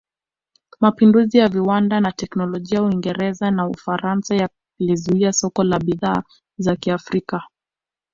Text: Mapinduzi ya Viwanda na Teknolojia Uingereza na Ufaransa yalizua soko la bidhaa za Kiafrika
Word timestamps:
Mapinduzi 0.81 1.37
ya 1.37 1.47
Viwanda 1.49 1.99
na 1.99 2.11
Teknolojia 2.11 2.83
Uingereza 2.83 3.51
na 3.51 3.67
Ufaransa 3.67 4.49
yalizua 4.81 5.33
soko 5.33 5.63
la 5.63 5.79
bidhaa 5.79 6.23
za 6.57 6.75
Kiafrika 6.75 7.43